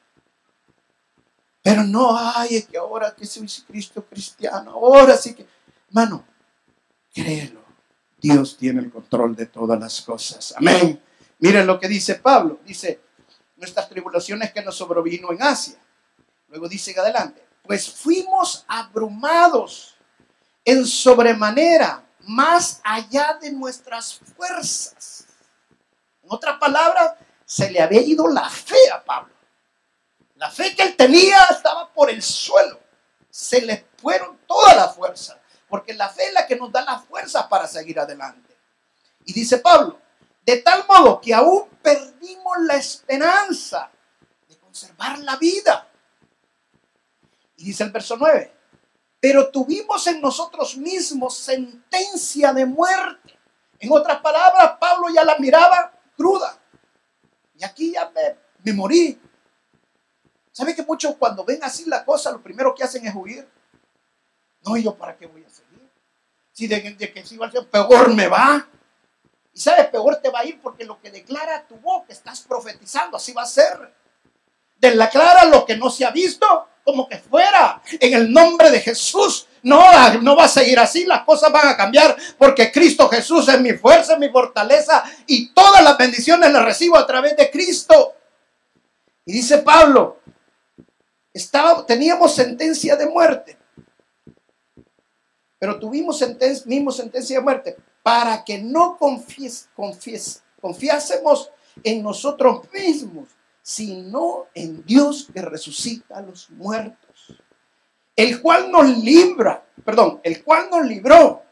Pero 1.62 1.82
no, 1.86 2.18
ay, 2.18 2.58
es 2.58 2.68
que 2.68 2.78
ahora 2.78 3.16
que 3.16 3.26
soy 3.26 3.48
Cristo 3.66 4.04
cristiano, 4.04 4.72
ahora 4.72 5.16
sí 5.16 5.34
que... 5.34 5.48
Hermano, 5.88 6.26
créelo. 7.14 7.62
Dios 8.18 8.58
tiene 8.58 8.82
el 8.82 8.92
control 8.92 9.38
de 9.38 9.46
todas 9.46 9.80
las 9.80 10.02
cosas. 10.02 10.54
Amén. 10.58 11.02
Miren 11.40 11.66
lo 11.66 11.80
que 11.80 11.88
dice 11.88 12.16
Pablo. 12.16 12.60
Dice, 12.66 13.08
nuestras 13.60 13.90
tribulaciones 13.90 14.52
que 14.52 14.64
nos 14.64 14.78
sobrevino 14.78 15.32
en 15.32 15.44
Asia. 15.44 15.78
Luego 16.48 16.68
dice 16.68 16.98
adelante, 17.00 17.46
pues 17.64 17.90
fuimos 17.92 18.66
abrumados 18.68 19.96
en 20.66 20.86
sobremanera 20.86 22.04
más 22.22 22.82
allá 22.84 23.38
de 23.40 23.52
nuestras 23.52 24.16
fuerzas. 24.36 25.26
En 26.24 26.30
otras 26.32 26.58
palabras, 26.58 27.14
se 27.46 27.70
le 27.70 27.82
había 27.82 28.02
ido 28.02 28.28
la 28.28 28.50
fe 28.50 28.90
a 28.94 29.04
Pablo. 29.04 29.34
La 30.36 30.50
fe 30.50 30.76
que 30.76 30.84
él 30.84 30.96
tenía 30.96 31.44
estaba 31.52 31.92
por 31.92 32.10
el 32.10 32.22
suelo. 32.22 32.80
Se 33.30 33.62
le 33.62 33.88
fueron 33.98 34.38
toda 34.48 34.76
la 34.76 34.88
fuerza, 34.90 35.40
porque 35.68 35.94
la 35.94 36.10
fe 36.10 36.28
es 36.28 36.34
la 36.34 36.48
que 36.48 36.56
nos 36.56 36.72
da 36.72 36.82
la 36.82 37.00
fuerza 37.00 37.50
para 37.50 37.68
seguir 37.68 38.00
adelante. 38.00 38.56
Y 39.26 39.34
dice 39.34 39.58
Pablo, 39.58 40.00
de 40.50 40.58
tal 40.58 40.84
modo 40.88 41.22
que 41.22 41.32
aún 41.32 41.66
perdimos 41.84 42.58
la 42.62 42.76
esperanza 42.76 43.92
de 44.48 44.58
conservar 44.58 45.20
la 45.20 45.36
vida. 45.36 45.88
Y 47.58 47.66
dice 47.66 47.84
el 47.84 47.92
verso 47.92 48.18
9, 48.18 48.52
pero 49.20 49.52
tuvimos 49.52 50.08
en 50.08 50.20
nosotros 50.20 50.76
mismos 50.76 51.38
sentencia 51.38 52.52
de 52.52 52.66
muerte. 52.66 53.38
En 53.78 53.92
otras 53.92 54.22
palabras, 54.22 54.78
Pablo 54.80 55.10
ya 55.14 55.24
la 55.24 55.38
miraba 55.38 55.94
cruda. 56.18 56.58
Y 57.56 57.64
aquí 57.64 57.92
ya 57.92 58.12
me, 58.64 58.74
morí. 58.74 59.22
¿Sabe 60.52 60.74
que 60.74 60.84
muchos 60.84 61.16
cuando 61.18 61.46
ven 61.46 61.64
así 61.64 61.86
la 61.86 62.04
cosa, 62.04 62.32
lo 62.32 62.42
primero 62.42 62.74
que 62.74 62.84
hacen 62.84 63.06
es 63.06 63.14
huir? 63.14 63.48
No, 64.66 64.76
¿y 64.76 64.84
yo 64.84 64.96
para 64.96 65.16
qué 65.16 65.28
voy 65.28 65.44
a 65.44 65.50
seguir? 65.50 65.88
Si 66.52 66.68
de, 66.68 66.98
que 66.98 67.26
sigo 67.26 67.44
al 67.44 67.52
peor 67.68 68.16
me 68.16 68.28
va. 68.28 68.68
Y 69.60 69.62
sabes, 69.62 69.88
peor 69.88 70.16
te 70.24 70.30
va 70.30 70.40
a 70.40 70.46
ir 70.46 70.58
porque 70.62 70.86
lo 70.86 71.02
que 71.02 71.12
declara 71.12 71.68
tu 71.68 71.76
boca 71.76 72.14
estás 72.14 72.40
profetizando, 72.40 73.18
así 73.18 73.34
va 73.34 73.42
a 73.42 73.46
ser. 73.46 73.94
Declara 74.78 75.44
lo 75.48 75.66
que 75.66 75.76
no 75.76 75.90
se 75.90 76.06
ha 76.06 76.12
visto 76.12 76.70
como 76.86 77.10
que 77.10 77.18
fuera. 77.18 77.82
En 78.00 78.14
el 78.14 78.32
nombre 78.32 78.72
de 78.72 78.80
Jesús. 78.80 79.48
No, 79.62 79.84
no 80.22 80.38
va 80.38 80.46
a 80.46 80.48
seguir 80.48 80.80
así, 80.80 81.04
las 81.04 81.26
cosas 81.26 81.52
van 81.52 81.68
a 81.68 81.76
cambiar 81.76 82.16
porque 82.38 82.72
Cristo 82.72 83.10
Jesús 83.10 83.50
es 83.50 83.60
mi 83.60 83.74
fuerza, 83.74 84.18
mi 84.18 84.30
fortaleza 84.30 85.04
y 85.28 85.50
todas 85.50 85.84
las 85.84 85.98
bendiciones 85.98 86.54
las 86.54 86.64
recibo 86.64 86.98
a 86.98 87.06
través 87.06 87.36
de 87.36 87.52
Cristo. 87.52 88.14
Y 89.26 89.34
dice 89.34 89.58
Pablo, 89.58 90.22
teníamos 91.86 92.34
sentencia 92.34 92.96
de 92.96 93.08
muerte, 93.08 93.58
pero 95.58 95.78
tuvimos 95.78 96.18
sentencia, 96.18 96.64
mismo 96.66 96.94
sentencia 96.94 97.40
de 97.40 97.44
muerte 97.44 97.76
para 98.04 98.44
que 98.44 98.58
no 98.58 98.98
confies, 98.98 99.70
confies, 99.76 100.44
confiásemos 100.62 101.52
en 101.84 102.04
nosotros 102.04 102.62
mismos, 102.74 103.30
sino 103.62 104.48
en 104.54 104.84
Dios 104.86 105.28
que 105.34 105.42
resucita 105.42 106.18
a 106.18 106.22
los 106.22 106.50
muertos, 106.52 107.36
el 108.16 108.42
cual 108.42 108.72
nos 108.72 108.98
libra, 108.98 109.64
perdón, 109.86 110.20
el 110.24 110.44
cual 110.44 110.70
nos 110.72 110.86
libró 110.86 111.44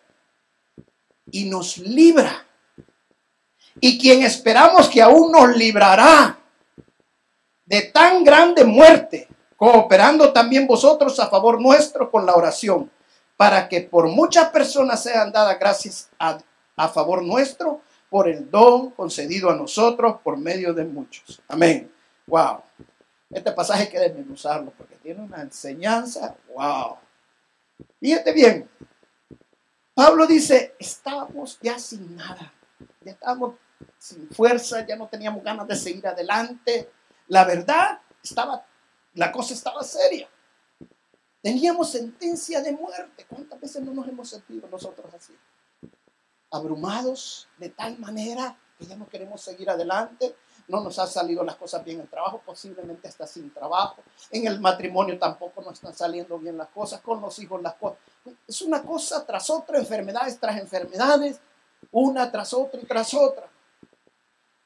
y 1.32 1.46
nos 1.46 1.78
libra, 1.78 2.46
y 3.80 4.00
quien 4.00 4.24
esperamos 4.24 4.90
que 4.90 5.02
aún 5.02 5.32
nos 5.32 5.56
librará 5.56 6.40
de 7.66 7.82
tan 7.84 8.24
grande 8.24 8.64
muerte, 8.64 9.28
cooperando 9.56 10.32
también 10.32 10.66
vosotros 10.66 11.20
a 11.20 11.30
favor 11.30 11.62
nuestro 11.62 12.10
con 12.10 12.26
la 12.26 12.36
oración, 12.36 12.90
para 13.38 13.70
que 13.70 13.82
por 13.82 14.08
muchas 14.10 14.50
personas 14.50 15.02
sean 15.02 15.32
dadas 15.32 15.58
gracias 15.60 16.10
a, 16.20 16.40
favor 16.90 17.24
nuestro 17.24 17.82
por 18.10 18.28
el 18.28 18.50
don 18.50 18.92
concedido 18.92 19.50
a 19.50 19.56
nosotros 19.56 20.18
por 20.24 20.38
medio 20.38 20.74
de 20.74 20.86
muchos. 20.86 21.42
Amén. 21.48 21.92
Wow. 22.26 22.62
Este 23.30 23.52
pasaje 23.52 23.84
hay 23.84 23.90
que 23.90 24.00
desmenuzarlo 24.00 24.72
porque 24.72 24.96
tiene 24.96 25.22
una 25.22 25.42
enseñanza. 25.42 26.36
Wow. 26.54 26.98
Fíjate 28.00 28.32
bien. 28.32 28.70
Pablo 29.94 30.28
dice, 30.28 30.76
estábamos 30.80 31.60
ya 31.62 31.80
sin 31.80 32.16
nada. 32.16 32.54
Ya 33.02 33.12
estábamos 33.12 33.56
sin 33.98 34.30
fuerza, 34.30 34.86
ya 34.86 34.96
no 34.96 35.08
teníamos 35.08 35.44
ganas 35.44 35.68
de 35.68 35.76
seguir 35.76 36.08
adelante. 36.08 36.92
La 37.28 37.44
verdad, 37.44 38.00
estaba, 38.24 38.66
la 39.14 39.32
cosa 39.32 39.54
estaba 39.54 39.84
seria. 39.84 40.30
Teníamos 41.48 41.92
sentencia 41.92 42.62
de 42.62 42.74
muerte. 42.74 43.26
¿Cuántas 43.30 43.58
veces 43.62 43.82
no 43.82 43.94
nos 43.94 44.06
hemos 44.06 44.28
sentido 44.28 44.68
nosotros 44.68 45.14
así? 45.14 45.34
Abrumados 46.52 47.48
de 47.58 47.70
tal 47.70 47.98
manera 48.00 48.60
que 48.78 48.86
ya 48.86 48.98
no 48.98 49.08
queremos 49.08 49.40
seguir 49.40 49.70
adelante 49.70 50.36
no 50.68 50.82
nos 50.82 51.00
han 51.00 51.08
salido 51.08 51.46
las 51.46 51.56
cosas 51.56 51.86
bien 51.86 52.00
en 52.00 52.02
el 52.02 52.10
trabajo, 52.10 52.42
posiblemente 52.46 53.08
está 53.08 53.26
sin 53.26 53.54
trabajo, 53.54 54.04
en 54.30 54.46
el 54.46 54.60
matrimonio 54.60 55.18
tampoco 55.18 55.62
nos 55.62 55.76
están 55.76 55.96
saliendo 55.96 56.38
bien 56.38 56.58
las 56.58 56.68
cosas, 56.68 57.00
con 57.00 57.22
los 57.22 57.40
hijos 57.40 57.62
las 57.62 57.76
cosas. 57.76 58.00
Es 58.46 58.62
una 58.62 58.84
cosa 58.84 59.26
tras 59.26 59.50
otra, 59.50 59.78
enfermedades 59.78 60.38
tras 60.42 60.58
enfermedades, 60.60 61.40
una 61.94 62.30
tras 62.30 62.54
otra 62.54 62.82
y 62.82 62.86
tras 62.86 63.14
otra. 63.14 63.50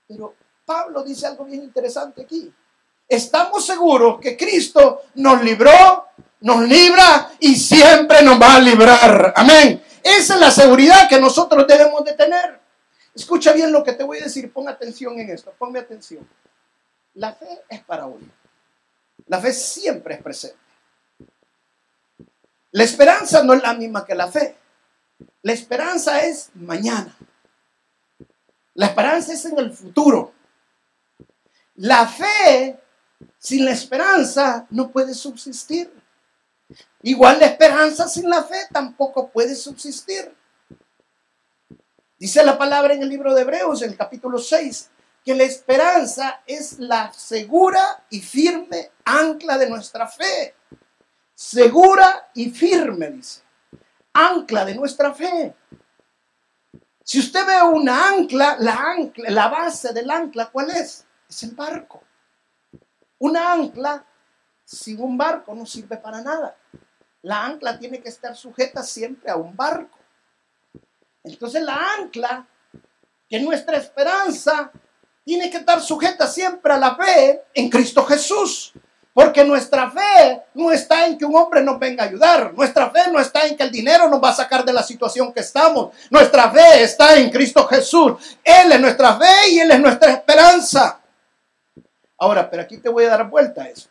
Pero 0.08 0.34
Pablo 0.66 1.04
dice 1.04 1.28
algo 1.28 1.46
bien 1.46 1.62
interesante 1.62 2.24
aquí. 2.24 2.52
Estamos 3.08 3.64
seguros 3.64 4.20
que 4.20 4.36
Cristo 4.36 5.04
nos 5.14 5.44
libró, 5.44 6.08
nos 6.42 6.68
libra 6.68 7.32
y 7.40 7.56
siempre 7.56 8.22
nos 8.24 8.40
va 8.40 8.56
a 8.56 8.60
librar. 8.60 9.34
Amén. 9.36 9.82
Esa 10.04 10.34
es 10.36 10.40
la 10.40 10.52
seguridad 10.52 11.08
que 11.08 11.20
nosotros 11.20 11.66
debemos 11.68 12.04
de 12.04 12.14
tener. 12.14 12.60
Escucha 13.14 13.54
bien 13.54 13.72
lo 13.72 13.84
que 13.84 13.94
te 13.94 14.04
voy 14.04 14.20
a 14.20 14.24
decir, 14.24 14.52
pon 14.52 14.68
atención 14.68 15.20
en 15.20 15.30
esto, 15.30 15.54
ponme 15.58 15.80
atención. 15.80 16.28
La 17.16 17.34
fe 17.34 17.62
es 17.70 17.82
para 17.82 18.08
hoy. 18.08 18.22
La 19.28 19.40
fe 19.40 19.54
siempre 19.54 20.16
es 20.16 20.22
presente. 20.22 20.58
La 22.72 22.84
esperanza 22.84 23.44
no 23.44 23.54
es 23.54 23.62
la 23.62 23.74
misma 23.74 24.06
que 24.06 24.16
la 24.16 24.32
fe. 24.32 24.56
La 25.42 25.54
esperanza 25.54 26.24
es 26.24 26.50
mañana. 26.56 27.16
La 28.74 28.88
esperanza 28.88 29.34
es 29.34 29.46
en 29.46 29.60
el 29.60 29.74
futuro. 29.74 30.34
La 31.76 32.08
fe 32.08 32.80
sin 33.38 33.66
la 33.66 33.72
esperanza 33.72 34.66
no 34.70 34.90
puede 34.90 35.14
subsistir. 35.14 36.01
Igual 37.04 37.40
la 37.40 37.48
esperanza 37.48 38.08
sin 38.08 38.30
la 38.30 38.44
fe 38.44 38.68
tampoco 38.72 39.30
puede 39.30 39.56
subsistir. 39.56 40.36
Dice 42.18 42.44
la 42.46 42.58
palabra 42.58 42.94
en 42.94 43.02
el 43.02 43.10
libro 43.10 43.34
de 43.34 43.42
Hebreos, 43.42 43.82
en 43.82 43.90
el 43.92 43.98
capítulo 43.98 44.38
6, 44.38 44.90
que 45.26 45.36
la 45.36 45.44
esperanza 45.44 46.42
es 46.46 46.80
la 46.80 47.12
segura 47.14 48.06
y 48.10 48.20
firme 48.22 48.92
ancla 49.06 49.58
de 49.58 49.70
nuestra 49.70 50.08
fe. 50.08 50.56
Segura 51.34 52.30
y 52.36 52.52
firme, 52.52 53.10
dice. 53.10 53.42
Ancla 54.14 54.66
de 54.66 54.76
nuestra 54.76 55.14
fe. 55.14 55.56
Si 57.04 57.20
usted 57.20 57.46
ve 57.46 57.64
una 57.64 58.10
ancla, 58.10 58.58
la 58.60 58.76
ancla, 58.76 59.30
la 59.32 59.48
base 59.48 59.92
del 59.92 60.10
ancla, 60.12 60.52
¿cuál 60.52 60.70
es? 60.70 61.06
Es 61.28 61.44
el 61.44 61.52
barco. 61.52 62.04
Una 63.18 63.54
ancla 63.54 64.06
sin 64.72 65.02
un 65.02 65.18
barco 65.18 65.54
no 65.54 65.66
sirve 65.66 65.98
para 65.98 66.22
nada. 66.22 66.56
La 67.24 67.46
ancla 67.46 67.78
tiene 67.78 68.00
que 68.00 68.10
estar 68.10 68.36
sujeta 68.36 68.84
siempre 68.84 69.30
a 69.30 69.36
un 69.36 69.56
barco. 69.56 69.98
Entonces 71.24 71.62
la 71.62 71.78
ancla, 72.00 72.48
que 73.30 73.38
es 73.38 73.44
nuestra 73.44 73.78
esperanza, 73.78 74.72
tiene 75.24 75.52
que 75.52 75.58
estar 75.58 75.82
sujeta 75.82 76.26
siempre 76.26 76.74
a 76.74 76.78
la 76.78 76.96
fe 76.96 77.44
en 77.54 77.70
Cristo 77.70 78.06
Jesús. 78.06 78.74
Porque 79.14 79.44
nuestra 79.44 79.92
fe 79.92 80.42
no 80.54 80.72
está 80.72 81.06
en 81.06 81.18
que 81.18 81.26
un 81.26 81.36
hombre 81.36 81.62
nos 81.62 81.78
venga 81.78 82.06
a 82.06 82.08
ayudar. 82.08 82.54
Nuestra 82.54 82.90
fe 82.90 83.12
no 83.12 83.20
está 83.20 83.46
en 83.46 83.58
que 83.58 83.64
el 83.64 83.72
dinero 83.72 84.08
nos 84.08 84.24
va 84.24 84.30
a 84.30 84.36
sacar 84.36 84.64
de 84.64 84.72
la 84.72 84.82
situación 84.82 85.34
que 85.34 85.42
estamos. 85.42 85.94
Nuestra 86.10 86.50
fe 86.50 86.84
está 86.84 87.18
en 87.18 87.30
Cristo 87.30 87.68
Jesús. 87.68 88.38
Él 88.42 88.72
es 88.72 88.80
nuestra 88.80 89.18
fe 89.18 89.50
y 89.50 89.60
Él 89.60 89.72
es 89.72 89.80
nuestra 89.82 90.12
esperanza. 90.14 91.02
Ahora, 92.18 92.50
pero 92.50 92.64
aquí 92.64 92.78
te 92.78 92.88
voy 92.88 93.04
a 93.04 93.10
dar 93.10 93.30
vuelta 93.30 93.64
a 93.64 93.68
esto. 93.68 93.91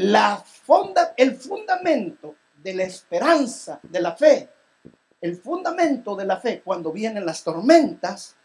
La 0.00 0.44
el 1.16 1.36
fundamento 1.36 2.36
de 2.56 2.74
la 2.74 2.84
esperanza, 2.84 3.80
de 3.82 4.00
la 4.00 4.14
fe, 4.14 4.48
el 5.20 5.36
fundamento 5.36 6.14
de 6.14 6.24
la 6.24 6.36
fe 6.36 6.62
cuando 6.62 6.92
vienen 6.92 7.26
las 7.26 7.42
tormentas, 7.42 8.36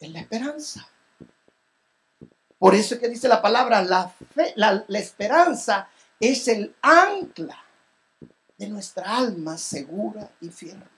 es 0.00 0.10
la 0.10 0.20
esperanza. 0.20 0.88
Por 2.58 2.74
eso 2.74 2.94
es 2.94 3.00
que 3.00 3.08
dice 3.08 3.28
la 3.28 3.40
palabra, 3.40 3.82
la 3.82 4.08
fe, 4.08 4.52
la, 4.56 4.84
la 4.88 4.98
esperanza 4.98 5.88
es 6.18 6.48
el 6.48 6.74
ancla 6.82 7.64
de 8.56 8.68
nuestra 8.68 9.16
alma 9.16 9.56
segura 9.58 10.30
y 10.40 10.48
firme. 10.48 10.93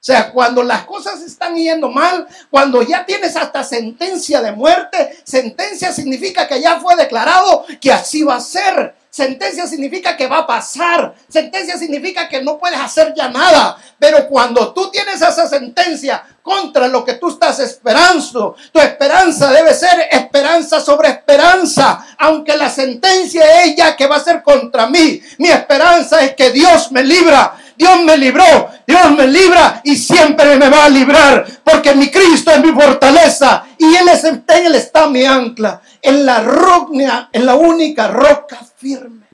O 0.00 0.02
sea, 0.02 0.32
cuando 0.32 0.62
las 0.62 0.86
cosas 0.86 1.20
están 1.20 1.54
yendo 1.56 1.90
mal, 1.90 2.26
cuando 2.50 2.80
ya 2.80 3.04
tienes 3.04 3.36
hasta 3.36 3.62
sentencia 3.62 4.40
de 4.40 4.50
muerte, 4.50 5.18
sentencia 5.24 5.92
significa 5.92 6.48
que 6.48 6.58
ya 6.58 6.80
fue 6.80 6.96
declarado 6.96 7.66
que 7.78 7.92
así 7.92 8.22
va 8.22 8.36
a 8.36 8.40
ser. 8.40 8.94
Sentencia 9.10 9.66
significa 9.66 10.16
que 10.16 10.26
va 10.26 10.38
a 10.38 10.46
pasar. 10.46 11.14
Sentencia 11.28 11.76
significa 11.76 12.30
que 12.30 12.40
no 12.40 12.58
puedes 12.58 12.80
hacer 12.80 13.12
ya 13.14 13.28
nada. 13.28 13.76
Pero 13.98 14.26
cuando 14.26 14.72
tú 14.72 14.90
tienes 14.90 15.16
esa 15.16 15.46
sentencia 15.46 16.24
contra 16.40 16.88
lo 16.88 17.04
que 17.04 17.14
tú 17.14 17.28
estás 17.28 17.58
esperando, 17.58 18.56
tu 18.72 18.80
esperanza 18.80 19.52
debe 19.52 19.74
ser 19.74 20.08
esperanza 20.10 20.80
sobre 20.80 21.10
esperanza. 21.10 22.06
Aunque 22.16 22.56
la 22.56 22.70
sentencia 22.70 23.64
es 23.64 23.76
ya 23.76 23.94
que 23.94 24.06
va 24.06 24.16
a 24.16 24.24
ser 24.24 24.42
contra 24.42 24.86
mí, 24.86 25.20
mi 25.36 25.50
esperanza 25.50 26.22
es 26.22 26.34
que 26.34 26.50
Dios 26.52 26.90
me 26.90 27.02
libra. 27.02 27.59
Dios 27.80 28.02
me 28.04 28.18
libró, 28.18 28.70
Dios 28.86 29.10
me 29.16 29.26
libra 29.26 29.80
y 29.82 29.96
siempre 29.96 30.58
me 30.58 30.68
va 30.68 30.84
a 30.84 30.90
librar, 30.90 31.46
porque 31.64 31.94
mi 31.94 32.10
Cristo 32.10 32.50
es 32.50 32.60
mi 32.62 32.72
fortaleza 32.78 33.64
y 33.78 33.96
Él, 33.96 34.06
es, 34.06 34.22
Él 34.22 34.74
está 34.74 35.08
mi 35.08 35.24
ancla, 35.24 35.80
en 36.02 36.26
la 36.26 36.42
roca, 36.42 37.30
en 37.32 37.46
la 37.46 37.54
única 37.54 38.08
roca 38.08 38.58
firme. 38.76 39.26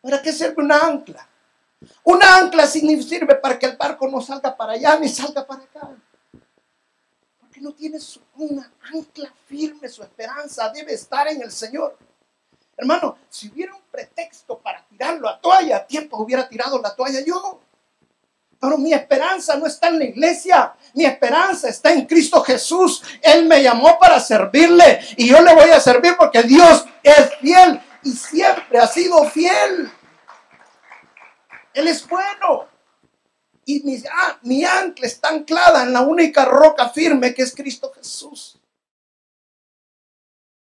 ¿Para 0.00 0.20
qué 0.20 0.32
sirve 0.32 0.54
una 0.56 0.78
ancla? 0.78 1.24
Una 2.02 2.38
ancla 2.38 2.66
sirve 2.66 3.36
para 3.36 3.56
que 3.60 3.66
el 3.66 3.76
barco 3.76 4.08
no 4.08 4.20
salga 4.20 4.56
para 4.56 4.72
allá 4.72 4.98
ni 4.98 5.08
salga 5.08 5.46
para 5.46 5.62
acá. 5.62 5.88
Porque 7.38 7.60
no 7.60 7.70
tiene 7.74 7.98
una 8.38 8.72
ancla 8.92 9.32
firme, 9.46 9.88
su 9.88 10.02
esperanza 10.02 10.68
debe 10.70 10.94
estar 10.94 11.28
en 11.28 11.42
el 11.42 11.52
Señor. 11.52 11.96
Hermano, 12.80 13.18
si 13.28 13.48
hubiera 13.48 13.74
un 13.74 13.82
pretexto 13.90 14.58
para 14.58 14.82
tirarlo 14.86 15.28
a 15.28 15.38
toalla, 15.38 15.76
a 15.76 15.86
tiempo 15.86 16.16
hubiera 16.16 16.48
tirado 16.48 16.80
la 16.80 16.96
toalla 16.96 17.20
yo. 17.20 17.60
Pero 18.58 18.78
mi 18.78 18.94
esperanza 18.94 19.56
no 19.56 19.66
está 19.66 19.88
en 19.88 19.98
la 19.98 20.04
iglesia, 20.06 20.72
mi 20.94 21.04
esperanza 21.04 21.68
está 21.68 21.92
en 21.92 22.06
Cristo 22.06 22.42
Jesús. 22.42 23.02
Él 23.20 23.44
me 23.44 23.62
llamó 23.62 23.98
para 23.98 24.18
servirle 24.18 24.98
y 25.18 25.28
yo 25.28 25.42
le 25.42 25.54
voy 25.54 25.68
a 25.70 25.80
servir 25.80 26.16
porque 26.18 26.42
Dios 26.42 26.86
es 27.02 27.34
fiel 27.36 27.82
y 28.02 28.12
siempre 28.12 28.78
ha 28.78 28.86
sido 28.86 29.22
fiel. 29.28 29.92
Él 31.74 31.86
es 31.86 32.08
bueno. 32.08 32.66
Y 33.66 33.82
mi, 33.82 34.02
ah, 34.10 34.38
mi 34.40 34.64
ancla 34.64 35.06
está 35.06 35.28
anclada 35.28 35.82
en 35.82 35.92
la 35.92 36.00
única 36.00 36.46
roca 36.46 36.88
firme 36.88 37.34
que 37.34 37.42
es 37.42 37.54
Cristo 37.54 37.92
Jesús. 37.94 38.59